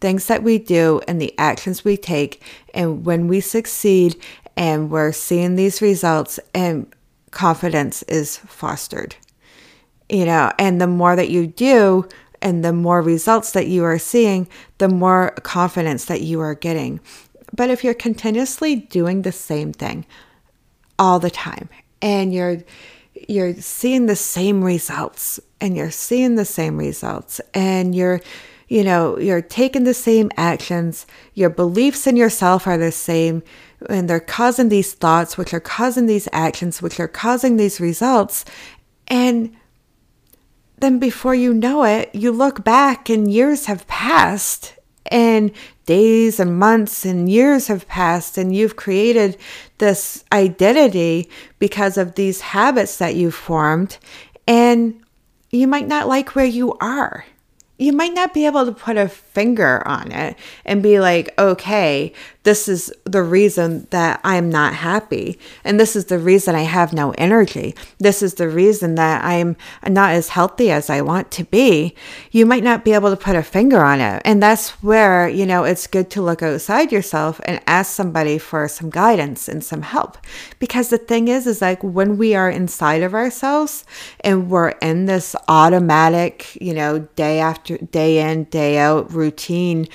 things 0.00 0.26
that 0.26 0.42
we 0.42 0.58
do 0.58 1.00
and 1.06 1.20
the 1.20 1.36
actions 1.38 1.84
we 1.84 1.96
take. 1.96 2.42
And 2.74 3.04
when 3.06 3.28
we 3.28 3.40
succeed 3.40 4.20
and 4.56 4.90
we're 4.90 5.12
seeing 5.12 5.56
these 5.56 5.80
results 5.80 6.40
and 6.54 6.92
confidence 7.30 8.02
is 8.04 8.38
fostered. 8.38 9.16
You 10.08 10.26
know, 10.26 10.52
and 10.58 10.80
the 10.80 10.86
more 10.86 11.16
that 11.16 11.30
you 11.30 11.46
do 11.46 12.08
and 12.44 12.62
the 12.62 12.74
more 12.74 13.00
results 13.00 13.52
that 13.52 13.66
you 13.66 13.82
are 13.82 13.98
seeing, 13.98 14.46
the 14.76 14.88
more 14.88 15.30
confidence 15.42 16.04
that 16.04 16.20
you 16.20 16.38
are 16.40 16.54
getting. 16.54 17.00
But 17.56 17.70
if 17.70 17.82
you're 17.82 17.94
continuously 17.94 18.76
doing 18.76 19.22
the 19.22 19.32
same 19.32 19.72
thing 19.72 20.04
all 20.98 21.18
the 21.18 21.30
time 21.30 21.68
and 22.02 22.32
you're 22.32 22.62
you're 23.28 23.54
seeing 23.54 24.06
the 24.06 24.16
same 24.16 24.62
results 24.62 25.40
and 25.60 25.76
you're 25.76 25.90
seeing 25.90 26.34
the 26.34 26.44
same 26.44 26.76
results 26.76 27.40
and 27.54 27.94
you're 27.94 28.20
you 28.68 28.84
know 28.84 29.18
you're 29.18 29.42
taking 29.42 29.84
the 29.84 29.94
same 29.94 30.30
actions 30.36 31.06
your 31.34 31.50
beliefs 31.50 32.06
in 32.06 32.16
yourself 32.16 32.66
are 32.66 32.78
the 32.78 32.92
same 32.92 33.42
and 33.88 34.08
they're 34.08 34.20
causing 34.20 34.68
these 34.68 34.94
thoughts 34.94 35.38
which 35.38 35.54
are 35.54 35.60
causing 35.60 36.06
these 36.06 36.28
actions 36.32 36.82
which 36.82 37.00
are 37.00 37.08
causing 37.08 37.56
these 37.56 37.80
results 37.80 38.44
and 39.08 39.54
then 40.78 40.98
before 40.98 41.34
you 41.34 41.54
know 41.54 41.84
it 41.84 42.14
you 42.14 42.32
look 42.32 42.64
back 42.64 43.08
and 43.08 43.30
years 43.30 43.66
have 43.66 43.86
passed 43.86 44.74
and 45.06 45.52
days 45.86 46.40
and 46.40 46.58
months 46.58 47.04
and 47.04 47.30
years 47.30 47.66
have 47.68 47.86
passed, 47.88 48.38
and 48.38 48.54
you've 48.54 48.76
created 48.76 49.36
this 49.78 50.24
identity 50.32 51.28
because 51.58 51.98
of 51.98 52.14
these 52.14 52.40
habits 52.40 52.96
that 52.98 53.14
you've 53.14 53.34
formed, 53.34 53.98
and 54.46 55.00
you 55.50 55.66
might 55.66 55.86
not 55.86 56.08
like 56.08 56.34
where 56.34 56.44
you 56.44 56.74
are. 56.80 57.24
You 57.76 57.92
might 57.92 58.14
not 58.14 58.32
be 58.32 58.46
able 58.46 58.64
to 58.66 58.72
put 58.72 58.96
a 58.96 59.08
finger 59.08 59.86
on 59.86 60.12
it 60.12 60.36
and 60.64 60.82
be 60.82 61.00
like, 61.00 61.34
okay, 61.38 62.12
this 62.44 62.68
is 62.68 62.92
the 63.04 63.22
reason 63.22 63.86
that 63.90 64.20
I'm 64.22 64.50
not 64.50 64.74
happy. 64.74 65.38
And 65.64 65.80
this 65.80 65.96
is 65.96 66.06
the 66.06 66.18
reason 66.18 66.54
I 66.54 66.62
have 66.62 66.92
no 66.92 67.12
energy. 67.12 67.74
This 67.98 68.22
is 68.22 68.34
the 68.34 68.48
reason 68.48 68.94
that 68.96 69.24
I'm 69.24 69.56
not 69.88 70.12
as 70.12 70.28
healthy 70.28 70.70
as 70.70 70.90
I 70.90 71.00
want 71.00 71.30
to 71.32 71.44
be. 71.44 71.94
You 72.30 72.44
might 72.44 72.62
not 72.62 72.84
be 72.84 72.92
able 72.92 73.10
to 73.10 73.16
put 73.16 73.34
a 73.34 73.42
finger 73.42 73.82
on 73.82 74.00
it. 74.00 74.20
And 74.26 74.42
that's 74.42 74.70
where, 74.82 75.26
you 75.26 75.46
know, 75.46 75.64
it's 75.64 75.86
good 75.86 76.10
to 76.10 76.22
look 76.22 76.42
outside 76.42 76.92
yourself 76.92 77.40
and 77.46 77.62
ask 77.66 77.92
somebody 77.92 78.36
for 78.36 78.68
some 78.68 78.90
guidance 78.90 79.48
and 79.48 79.64
some 79.64 79.82
help. 79.82 80.18
Because 80.58 80.90
the 80.90 80.98
thing 80.98 81.28
is, 81.28 81.46
is 81.46 81.62
like 81.62 81.82
when 81.82 82.18
we 82.18 82.34
are 82.34 82.50
inside 82.50 83.02
of 83.02 83.14
ourselves 83.14 83.86
and 84.20 84.50
we're 84.50 84.70
in 84.82 85.06
this 85.06 85.34
automatic, 85.48 86.56
you 86.60 86.74
know, 86.74 87.00
day 87.16 87.40
after 87.40 87.78
day 87.78 88.30
in, 88.30 88.44
day 88.44 88.76
out 88.76 89.10
routine, 89.12 89.88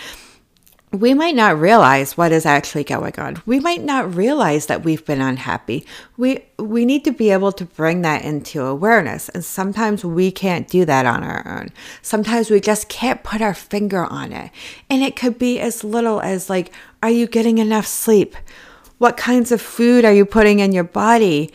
we 0.91 1.13
might 1.13 1.36
not 1.36 1.60
realize 1.60 2.17
what 2.17 2.31
is 2.31 2.48
actually 2.48 2.84
going 2.84 3.13
on. 3.19 3.41
We 3.46 3.60
might 3.60 3.84
not 3.84 4.15
realize 4.15 4.65
that 4.65 4.84
we've 4.84 5.05
been 5.05 5.22
unhappy. 5.22 5.86
We 6.17 6.46
we 6.58 6.84
need 6.84 7.05
to 7.05 7.12
be 7.12 7.29
able 7.29 7.51
to 7.53 7.65
bring 7.65 8.01
that 8.01 8.24
into 8.25 8.63
awareness. 8.63 9.29
And 9.29 9.46
sometimes 9.46 10.03
we 10.03 10.31
can't 10.31 10.67
do 10.67 10.86
that 10.86 11.05
on 11.05 11.24
our 11.24 11.48
own. 11.48 11.69
Sometimes 12.01 12.50
we 12.50 12.60
just 12.60 12.89
can't 12.89 13.24
put 13.24 13.41
our 13.41 13.53
finger 13.53 14.03
on 14.03 14.34
it. 14.34 14.50
And 14.89 15.03
it 15.03 15.15
could 15.15 15.38
be 15.38 15.60
as 15.60 15.84
little 15.84 16.22
as 16.22 16.50
like 16.50 16.74
are 17.03 17.12
you 17.12 17.27
getting 17.27 17.60
enough 17.60 17.86
sleep? 17.86 18.36
What 18.98 19.15
kinds 19.15 19.51
of 19.51 19.62
food 19.62 20.05
are 20.05 20.13
you 20.13 20.25
putting 20.25 20.60
in 20.60 20.72
your 20.72 20.84
body? 20.84 21.51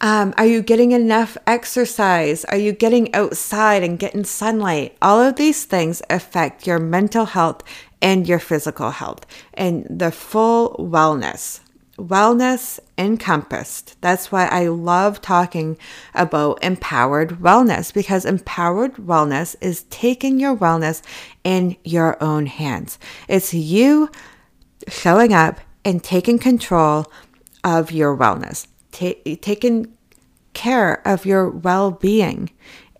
Um, 0.00 0.32
are 0.38 0.46
you 0.46 0.62
getting 0.62 0.92
enough 0.92 1.36
exercise? 1.46 2.44
Are 2.46 2.56
you 2.56 2.72
getting 2.72 3.12
outside 3.14 3.82
and 3.82 3.98
getting 3.98 4.24
sunlight? 4.24 4.96
All 5.02 5.20
of 5.20 5.36
these 5.36 5.64
things 5.64 6.02
affect 6.08 6.66
your 6.68 6.78
mental 6.78 7.26
health 7.26 7.64
and 8.00 8.28
your 8.28 8.38
physical 8.38 8.90
health 8.90 9.26
and 9.54 9.86
the 9.90 10.10
full 10.10 10.76
wellness. 10.78 11.60
Wellness 11.98 12.78
encompassed. 12.96 13.96
That's 14.00 14.30
why 14.30 14.46
I 14.46 14.68
love 14.68 15.20
talking 15.20 15.76
about 16.14 16.62
empowered 16.62 17.40
wellness 17.40 17.92
because 17.92 18.24
empowered 18.24 18.94
wellness 18.94 19.56
is 19.60 19.82
taking 19.90 20.38
your 20.38 20.56
wellness 20.56 21.02
in 21.42 21.76
your 21.82 22.22
own 22.22 22.46
hands. 22.46 23.00
It's 23.26 23.52
you 23.52 24.10
showing 24.86 25.32
up 25.34 25.58
and 25.84 26.02
taking 26.02 26.38
control 26.38 27.10
of 27.64 27.90
your 27.90 28.16
wellness 28.16 28.68
ta- 28.92 29.36
taken 29.40 29.96
care 30.54 31.06
of 31.06 31.24
your 31.24 31.48
well 31.48 31.90
being 31.90 32.50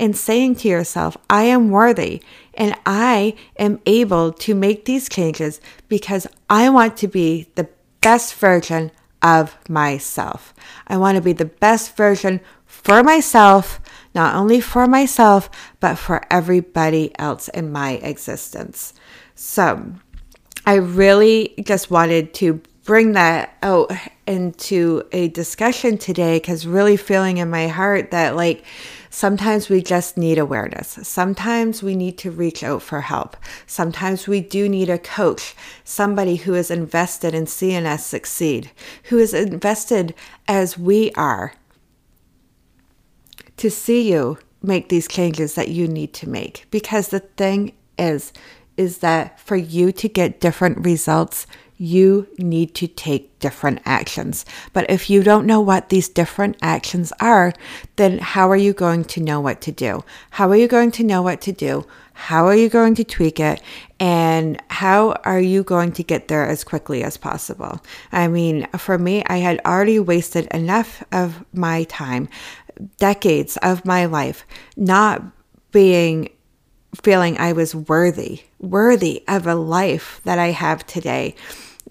and 0.01 0.17
saying 0.17 0.57
to 0.57 0.69
yourself, 0.69 1.17
I 1.29 1.45
am 1.45 1.71
worthy 1.71 2.23
and 2.55 2.75
I 2.87 3.35
am 3.59 3.81
able 3.87 4.33
to 4.33 4.55
make 4.55 4.85
these 4.85 5.09
changes 5.09 5.61
because 5.89 6.27
I 6.49 6.71
want 6.71 6.97
to 6.99 7.09
be 7.09 7.49
the 7.55 7.69
best 8.01 8.35
version 8.35 8.91
of 9.23 9.57
myself. 9.69 10.55
I 10.87 10.97
want 10.97 11.17
to 11.17 11.23
be 11.23 11.33
the 11.33 11.45
best 11.45 11.97
version 11.97 12.41
for 12.67 13.03
myself, 13.03 13.81
not 14.15 14.35
only 14.35 14.61
for 14.61 14.87
myself, 14.87 15.51
but 15.81 15.97
for 15.97 16.23
everybody 16.31 17.13
else 17.19 17.49
in 17.49 17.73
my 17.73 17.93
existence. 17.95 18.95
So 19.35 19.93
I 20.67 20.75
really 20.75 21.55
just 21.65 21.91
wanted 21.91 22.35
to 22.35 22.61
bring 22.85 23.13
that 23.13 23.57
out 23.63 23.93
into 24.29 25.03
a 25.11 25.29
discussion 25.29 25.97
today 25.97 26.37
because 26.37 26.67
really 26.67 26.97
feeling 26.97 27.39
in 27.39 27.49
my 27.49 27.67
heart 27.67 28.11
that 28.11 28.37
like 28.37 28.65
sometimes 29.11 29.69
we 29.69 29.83
just 29.83 30.19
need 30.19 30.39
awareness. 30.39 30.99
Sometimes 31.03 31.83
we 31.83 31.97
need 31.97 32.19
to 32.19 32.31
reach 32.31 32.63
out 32.63 32.83
for 32.83 33.01
help. 33.01 33.37
Sometimes 33.67 34.29
we 34.29 34.41
do 34.41 34.69
need 34.69 34.91
a 34.91 34.99
coach, 34.99 35.57
somebody 35.83 36.37
who 36.37 36.55
is 36.55 36.71
invested 36.71 37.35
in 37.35 37.47
seeing 37.47 37.87
us 37.87 38.05
succeed, 38.05 38.71
who 39.05 39.19
is 39.19 39.33
invested 39.33 40.15
as 40.47 40.77
we 40.77 41.11
are 41.13 41.55
to 43.57 43.71
see 43.71 44.13
you 44.13 44.39
make 44.63 44.89
these 44.89 45.09
changes 45.09 45.55
that 45.55 45.69
you 45.69 45.89
need 45.89 46.13
to 46.13 46.29
make. 46.29 46.67
Because 46.71 47.09
the 47.09 47.21
thing 47.21 47.73
is, 47.99 48.33
is 48.77 48.99
that 48.99 49.41
for 49.41 49.57
you 49.57 49.91
to 49.93 50.09
get 50.09 50.41
different 50.41 50.85
results, 50.85 51.47
you 51.79 52.27
need 52.39 52.75
to 52.75 52.89
take 52.89 53.39
different 53.39 53.81
actions. 53.85 54.45
But 54.73 54.91
if 54.91 55.09
you 55.09 55.23
don't 55.23 55.47
know 55.47 55.61
what 55.61 55.89
these 55.89 56.09
different 56.09 56.57
actions 56.61 57.13
are, 57.21 57.53
then 57.97 58.19
how 58.19 58.51
are 58.51 58.57
you 58.57 58.73
going 58.73 59.05
to 59.05 59.21
know 59.21 59.41
what 59.41 59.61
to 59.63 59.73
do? 59.73 60.05
How 60.31 60.51
are 60.51 60.57
you 60.57 60.69
going 60.69 60.91
to 60.93 61.05
know 61.05 61.23
what 61.23 61.41
to 61.43 61.53
do? 61.53 61.87
How 62.13 62.47
are 62.47 62.55
you 62.55 62.69
going 62.69 62.97
to 62.97 63.05
tweak 63.05 63.39
it? 63.39 63.63
And 64.01 64.61
how 64.71 65.13
are 65.25 65.41
you 65.41 65.63
going 65.63 65.93
to 65.93 66.03
get 66.03 66.27
there 66.27 66.47
as 66.47 66.65
quickly 66.65 67.05
as 67.05 67.17
possible? 67.17 67.81
I 68.11 68.27
mean, 68.27 68.67
for 68.77 68.99
me, 68.99 69.23
I 69.27 69.37
had 69.37 69.61
already 69.65 70.01
wasted 70.01 70.49
enough 70.49 71.05
of 71.13 71.45
my 71.53 71.85
time, 71.85 72.29
decades 72.97 73.57
of 73.59 73.85
my 73.85 74.07
life, 74.07 74.45
not 74.77 75.23
being 75.71 76.31
feeling 77.03 77.39
I 77.39 77.53
was 77.53 77.75
worthy, 77.75 78.43
worthy 78.59 79.23
of 79.29 79.47
a 79.47 79.55
life 79.55 80.21
that 80.25 80.41
I 80.41 80.49
have 80.49 80.85
today 80.87 81.37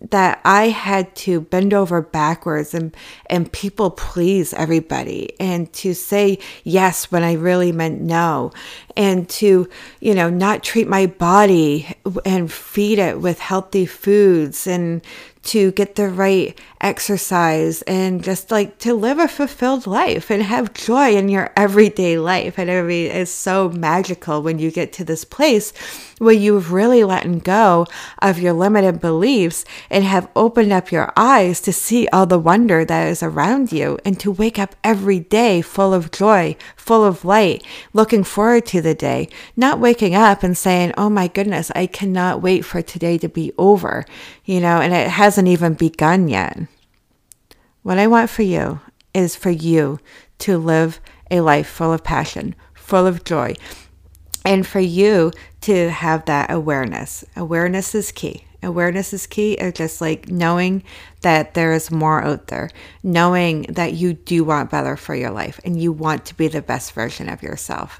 that 0.01 0.39
I 0.45 0.69
had 0.69 1.15
to 1.17 1.41
bend 1.41 1.73
over 1.73 2.01
backwards 2.01 2.73
and 2.73 2.95
and 3.29 3.51
people 3.51 3.91
please 3.91 4.53
everybody 4.53 5.33
and 5.39 5.71
to 5.73 5.93
say 5.93 6.39
yes 6.63 7.11
when 7.11 7.23
I 7.23 7.33
really 7.33 7.71
meant 7.71 8.01
no 8.01 8.51
and 8.95 9.27
to 9.29 9.67
you 9.99 10.13
know 10.13 10.29
not 10.29 10.63
treat 10.63 10.87
my 10.87 11.07
body 11.07 11.87
and 12.25 12.51
feed 12.51 12.99
it 12.99 13.19
with 13.19 13.39
healthy 13.39 13.85
foods 13.85 14.67
and 14.67 15.01
to 15.47 15.71
get 15.71 15.95
the 15.95 16.09
right 16.09 16.57
exercise 16.81 17.81
and 17.83 18.23
just 18.23 18.51
like 18.51 18.77
to 18.79 18.93
live 18.93 19.17
a 19.17 19.27
fulfilled 19.27 19.87
life 19.87 20.29
and 20.29 20.43
have 20.43 20.73
joy 20.73 21.15
in 21.15 21.29
your 21.29 21.51
everyday 21.55 22.17
life. 22.17 22.59
And 22.59 22.69
I 22.69 22.81
mean, 22.81 23.11
it's 23.11 23.31
so 23.31 23.69
magical 23.69 24.41
when 24.41 24.59
you 24.59 24.71
get 24.71 24.93
to 24.93 25.05
this 25.05 25.23
place 25.23 25.73
where 26.19 26.33
you've 26.33 26.71
really 26.71 27.03
let 27.03 27.43
go 27.43 27.85
of 28.21 28.39
your 28.39 28.53
limited 28.53 28.99
beliefs 28.99 29.63
and 29.89 30.03
have 30.03 30.29
opened 30.35 30.71
up 30.71 30.91
your 30.91 31.11
eyes 31.15 31.61
to 31.61 31.71
see 31.71 32.07
all 32.09 32.25
the 32.25 32.39
wonder 32.39 32.83
that 32.83 33.07
is 33.07 33.21
around 33.21 33.71
you 33.71 33.99
and 34.03 34.19
to 34.19 34.31
wake 34.31 34.57
up 34.57 34.75
every 34.83 35.19
day 35.19 35.61
full 35.61 35.93
of 35.93 36.11
joy, 36.11 36.55
full 36.75 37.03
of 37.03 37.23
light, 37.23 37.63
looking 37.93 38.23
forward 38.23 38.65
to 38.65 38.81
the 38.81 38.95
day, 38.95 39.29
not 39.55 39.79
waking 39.79 40.15
up 40.15 40.43
and 40.43 40.57
saying, 40.57 40.93
Oh 40.97 41.09
my 41.09 41.27
goodness, 41.27 41.71
I 41.75 41.85
cannot 41.85 42.41
wait 42.41 42.65
for 42.65 42.81
today 42.81 43.17
to 43.19 43.29
be 43.29 43.51
over, 43.57 44.05
you 44.45 44.59
know, 44.59 44.81
and 44.81 44.93
it 44.93 45.09
hasn't 45.37 45.47
even 45.47 45.75
begun 45.75 46.27
yet. 46.27 46.57
What 47.83 47.99
I 47.99 48.07
want 48.07 48.31
for 48.31 48.41
you 48.41 48.79
is 49.13 49.35
for 49.35 49.51
you 49.51 49.99
to 50.39 50.57
live 50.57 50.99
a 51.29 51.41
life 51.41 51.67
full 51.67 51.93
of 51.93 52.03
passion, 52.03 52.55
full 52.73 53.05
of 53.05 53.23
joy, 53.23 53.53
and 54.43 54.65
for 54.65 54.79
you 54.79 55.31
to 55.61 55.91
have 55.91 56.25
that 56.25 56.49
awareness. 56.49 57.23
Awareness 57.35 57.93
is 57.93 58.11
key. 58.11 58.45
Awareness 58.63 59.13
is 59.13 59.27
key, 59.27 59.57
or 59.61 59.71
just 59.71 60.01
like 60.01 60.27
knowing 60.27 60.81
that 61.21 61.53
there 61.53 61.73
is 61.73 61.91
more 61.91 62.23
out 62.23 62.47
there, 62.47 62.71
knowing 63.03 63.61
that 63.69 63.93
you 63.93 64.13
do 64.13 64.43
want 64.43 64.71
better 64.71 64.97
for 64.97 65.13
your 65.13 65.29
life 65.29 65.59
and 65.63 65.79
you 65.79 65.91
want 65.91 66.25
to 66.25 66.35
be 66.35 66.47
the 66.47 66.63
best 66.63 66.93
version 66.93 67.29
of 67.29 67.43
yourself. 67.43 67.99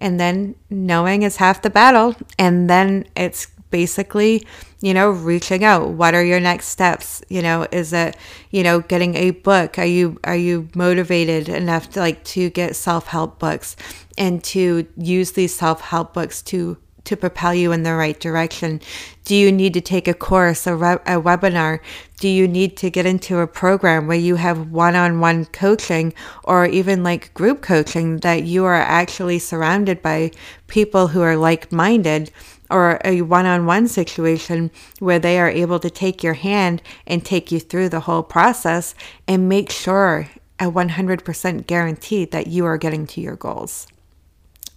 And 0.00 0.18
then 0.18 0.56
knowing 0.68 1.22
is 1.22 1.36
half 1.36 1.62
the 1.62 1.70
battle. 1.70 2.16
And 2.40 2.68
then 2.68 3.06
it's 3.14 3.46
basically, 3.70 4.44
you 4.86 4.94
know, 4.94 5.10
reaching 5.10 5.64
out. 5.64 5.88
What 5.88 6.14
are 6.14 6.22
your 6.22 6.38
next 6.38 6.68
steps? 6.68 7.20
You 7.28 7.42
know, 7.42 7.66
is 7.72 7.92
it, 7.92 8.16
you 8.52 8.62
know, 8.62 8.78
getting 8.78 9.16
a 9.16 9.32
book? 9.32 9.80
Are 9.80 9.84
you 9.84 10.20
are 10.22 10.36
you 10.36 10.68
motivated 10.76 11.48
enough 11.48 11.90
to 11.90 11.98
like 11.98 12.22
to 12.36 12.50
get 12.50 12.76
self-help 12.76 13.40
books 13.40 13.74
and 14.16 14.44
to 14.44 14.86
use 14.96 15.32
these 15.32 15.52
self-help 15.52 16.14
books 16.14 16.40
to 16.42 16.76
to 17.02 17.16
propel 17.16 17.52
you 17.52 17.72
in 17.72 17.82
the 17.82 17.94
right 17.94 18.20
direction? 18.20 18.80
Do 19.24 19.34
you 19.34 19.50
need 19.50 19.74
to 19.74 19.80
take 19.80 20.06
a 20.06 20.14
course, 20.14 20.68
a, 20.68 20.76
re- 20.76 21.02
a 21.04 21.20
webinar? 21.20 21.80
Do 22.20 22.28
you 22.28 22.46
need 22.46 22.76
to 22.76 22.88
get 22.88 23.06
into 23.06 23.40
a 23.40 23.46
program 23.48 24.06
where 24.06 24.16
you 24.16 24.36
have 24.36 24.70
one 24.70 24.94
on 24.94 25.18
one 25.18 25.46
coaching 25.46 26.14
or 26.44 26.64
even 26.64 27.02
like 27.02 27.34
group 27.34 27.60
coaching 27.60 28.18
that 28.18 28.44
you 28.44 28.64
are 28.64 28.74
actually 28.74 29.40
surrounded 29.40 30.00
by 30.00 30.30
people 30.68 31.08
who 31.08 31.22
are 31.22 31.36
like 31.36 31.72
minded? 31.72 32.30
Or 32.70 32.98
a 33.04 33.22
one 33.22 33.46
on 33.46 33.66
one 33.66 33.88
situation 33.88 34.70
where 34.98 35.18
they 35.18 35.38
are 35.38 35.50
able 35.50 35.78
to 35.80 35.90
take 35.90 36.22
your 36.22 36.34
hand 36.34 36.82
and 37.06 37.24
take 37.24 37.52
you 37.52 37.60
through 37.60 37.90
the 37.90 38.00
whole 38.00 38.22
process 38.22 38.94
and 39.28 39.48
make 39.48 39.70
sure 39.70 40.28
a 40.58 40.64
100% 40.64 41.66
guarantee 41.66 42.24
that 42.24 42.46
you 42.46 42.64
are 42.64 42.78
getting 42.78 43.06
to 43.06 43.20
your 43.20 43.36
goals. 43.36 43.86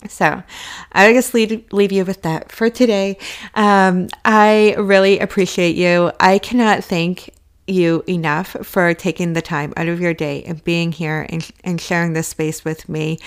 So 0.07 0.43
I 0.91 1.13
just 1.13 1.33
leave, 1.33 1.65
leave 1.71 1.91
you 1.91 2.05
with 2.05 2.21
that 2.21 2.51
for 2.51 2.69
today. 2.69 3.17
Um, 3.53 4.07
I 4.23 4.75
really 4.77 5.19
appreciate 5.19 5.75
you. 5.75 6.11
I 6.19 6.37
cannot 6.39 6.83
thank 6.83 7.29
you 7.69 8.03
enough 8.07 8.55
for 8.63 8.93
taking 8.93 9.33
the 9.33 9.41
time 9.41 9.73
out 9.77 9.87
of 9.87 9.99
your 9.99 10.13
day 10.13 10.43
and 10.43 10.63
being 10.63 10.91
here 10.91 11.25
and, 11.29 11.49
and 11.63 11.79
sharing 11.79 12.13
this 12.13 12.27
space 12.27 12.65
with 12.65 12.89
me. 12.89 13.19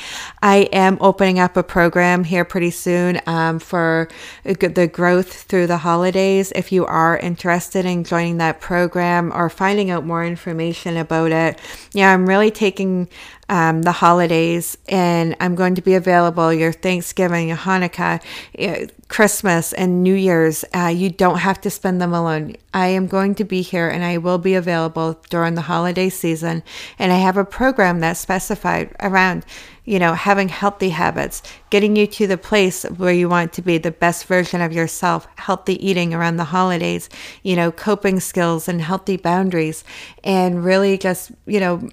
I 0.42 0.68
am 0.72 0.98
opening 1.00 1.38
up 1.38 1.56
a 1.56 1.62
program 1.62 2.24
here 2.24 2.44
pretty 2.44 2.70
soon 2.70 3.20
um, 3.26 3.58
for 3.58 4.08
the 4.44 4.90
growth 4.92 5.42
through 5.44 5.66
the 5.66 5.78
holidays. 5.78 6.52
If 6.54 6.72
you 6.72 6.86
are 6.86 7.18
interested 7.18 7.84
in 7.84 8.04
joining 8.04 8.38
that 8.38 8.60
program 8.60 9.32
or 9.32 9.48
finding 9.48 9.90
out 9.90 10.04
more 10.04 10.24
information 10.24 10.96
about 10.96 11.32
it, 11.32 11.60
yeah, 11.92 12.12
I'm 12.12 12.28
really 12.28 12.50
taking 12.50 13.08
um, 13.48 13.82
the 13.82 13.92
holidays, 13.92 14.78
and 14.88 15.36
I'm 15.40 15.54
going 15.54 15.74
to 15.74 15.82
be 15.82 15.94
available 15.94 16.52
your 16.52 16.72
Thanksgiving, 16.72 17.48
your 17.48 17.56
Hanukkah, 17.56 18.22
eh, 18.54 18.86
Christmas, 19.08 19.72
and 19.72 20.02
New 20.02 20.14
Year's. 20.14 20.64
Uh, 20.74 20.86
you 20.86 21.10
don't 21.10 21.38
have 21.38 21.60
to 21.62 21.70
spend 21.70 22.00
them 22.00 22.14
alone. 22.14 22.56
I 22.72 22.86
am 22.88 23.06
going 23.06 23.34
to 23.34 23.44
be 23.44 23.60
here 23.60 23.88
and 23.88 24.02
I 24.02 24.16
will 24.16 24.38
be 24.38 24.54
available 24.54 25.20
during 25.28 25.54
the 25.54 25.62
holiday 25.62 26.08
season. 26.08 26.62
And 26.98 27.12
I 27.12 27.16
have 27.16 27.36
a 27.36 27.44
program 27.44 28.00
that's 28.00 28.20
specified 28.20 28.96
around, 29.00 29.44
you 29.84 29.98
know, 29.98 30.14
having 30.14 30.48
healthy 30.48 30.88
habits, 30.88 31.42
getting 31.68 31.94
you 31.94 32.06
to 32.06 32.26
the 32.26 32.38
place 32.38 32.84
where 32.84 33.12
you 33.12 33.28
want 33.28 33.52
to 33.54 33.62
be 33.62 33.76
the 33.76 33.90
best 33.90 34.24
version 34.24 34.62
of 34.62 34.72
yourself, 34.72 35.28
healthy 35.36 35.86
eating 35.86 36.14
around 36.14 36.36
the 36.36 36.44
holidays, 36.44 37.10
you 37.42 37.56
know, 37.56 37.70
coping 37.70 38.20
skills 38.20 38.68
and 38.68 38.80
healthy 38.80 39.18
boundaries, 39.18 39.84
and 40.24 40.64
really 40.64 40.96
just, 40.96 41.32
you 41.44 41.60
know, 41.60 41.90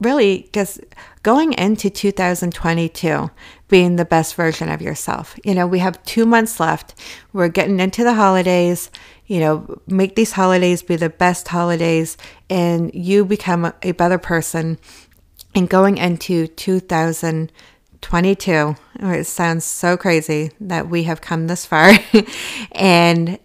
really 0.00 0.48
just 0.52 0.80
going 1.22 1.52
into 1.54 1.90
2022 1.90 3.30
being 3.68 3.96
the 3.96 4.04
best 4.04 4.34
version 4.34 4.68
of 4.68 4.82
yourself. 4.82 5.38
You 5.44 5.54
know, 5.54 5.66
we 5.66 5.78
have 5.80 6.00
two 6.04 6.26
months 6.26 6.60
left. 6.60 6.94
We're 7.32 7.48
getting 7.48 7.80
into 7.80 8.04
the 8.04 8.14
holidays. 8.14 8.90
You 9.26 9.40
know, 9.40 9.80
make 9.86 10.16
these 10.16 10.32
holidays 10.32 10.82
be 10.82 10.96
the 10.96 11.08
best 11.08 11.48
holidays 11.48 12.18
and 12.50 12.94
you 12.94 13.24
become 13.24 13.72
a 13.82 13.92
better 13.92 14.18
person. 14.18 14.78
And 15.54 15.66
going 15.68 15.96
into 15.98 16.48
2022, 16.48 18.76
it 19.00 19.26
sounds 19.26 19.64
so 19.64 19.96
crazy 19.96 20.50
that 20.60 20.88
we 20.88 21.04
have 21.04 21.20
come 21.20 21.46
this 21.46 21.64
far 21.64 21.92
and 22.72 23.38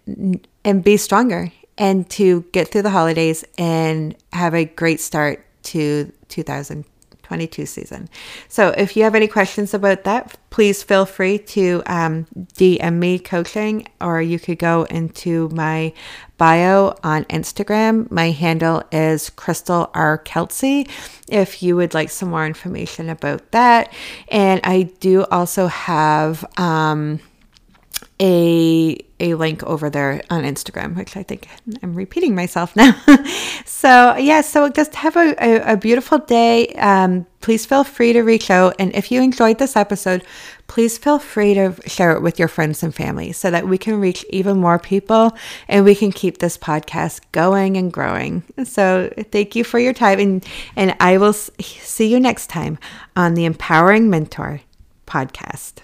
and 0.66 0.84
be 0.84 0.98
stronger 0.98 1.52
and 1.78 2.10
to 2.10 2.42
get 2.52 2.68
through 2.68 2.82
the 2.82 2.90
holidays 2.90 3.46
and 3.58 4.14
have 4.34 4.54
a 4.54 4.66
great 4.66 5.00
start 5.00 5.46
to 5.64 6.12
2022 6.30 7.66
season. 7.66 8.10
So 8.48 8.70
if 8.70 8.96
you 8.96 9.04
have 9.04 9.16
any 9.16 9.28
questions 9.28 9.74
about 9.74 10.04
that, 10.06 10.38
please 10.50 10.82
feel 10.82 11.06
free 11.06 11.38
to 11.38 11.84
um, 11.86 12.26
DM 12.56 12.96
me 12.96 13.20
coaching, 13.20 13.88
or 14.02 14.22
you 14.22 14.40
could 14.40 14.60
go 14.60 14.84
into 14.84 15.50
my 15.50 15.94
bio 16.38 16.96
on 17.04 17.26
Instagram. 17.26 18.10
My 18.10 18.32
handle 18.32 18.84
is 18.92 19.30
Crystal 19.30 19.92
R. 19.94 20.18
Kelsey 20.18 20.88
if 21.28 21.62
you 21.62 21.76
would 21.76 21.94
like 21.94 22.10
some 22.10 22.30
more 22.30 22.46
information 22.46 23.10
about 23.10 23.52
that. 23.52 23.94
And 24.30 24.62
I 24.64 24.84
do 25.00 25.26
also 25.26 25.68
have 25.68 26.44
um, 26.58 27.20
a 28.22 28.98
a 29.22 29.34
link 29.34 29.64
over 29.64 29.90
there 29.90 30.22
on 30.30 30.44
Instagram, 30.44 30.96
which 30.96 31.18
I 31.18 31.24
think 31.24 31.48
I'm 31.84 31.94
repeating 31.94 32.36
myself 32.36 32.76
now. 32.76 32.94
so 33.66 34.16
yeah, 34.16 34.42
so 34.42 34.70
just 34.70 34.96
have 34.96 35.16
a, 35.18 35.36
a, 35.40 35.74
a 35.74 35.78
beautiful 35.78 36.20
day. 36.20 36.68
Um, 36.76 37.26
please 37.42 37.66
feel 37.66 37.84
free 37.84 38.14
to 38.14 38.22
reach 38.22 38.50
out, 38.50 38.76
and 38.80 38.94
if 38.96 39.12
you 39.12 39.22
enjoyed 39.22 39.58
this 39.58 39.76
episode, 39.76 40.24
please 40.68 40.98
feel 40.98 41.20
free 41.20 41.54
to 41.54 41.76
share 41.88 42.12
it 42.12 42.22
with 42.22 42.40
your 42.40 42.48
friends 42.48 42.84
and 42.84 42.94
family 42.94 43.32
so 43.32 43.52
that 43.52 43.68
we 43.68 43.78
can 43.78 44.00
reach 44.00 44.26
even 44.30 44.58
more 44.58 44.80
people 44.80 45.36
and 45.68 45.84
we 45.84 45.96
can 45.96 46.12
keep 46.12 46.38
this 46.38 46.58
podcast 46.58 47.22
going 47.32 47.76
and 47.76 47.92
growing. 47.92 48.44
So 48.64 49.12
thank 49.32 49.56
you 49.56 49.64
for 49.64 49.80
your 49.80 49.94
time, 49.94 50.20
and 50.20 50.46
and 50.76 50.96
I 51.00 51.18
will 51.18 51.34
see 51.34 52.08
you 52.08 52.20
next 52.20 52.48
time 52.48 52.78
on 53.16 53.34
the 53.34 53.46
Empowering 53.46 54.10
Mentor 54.10 54.62
podcast. 55.08 55.82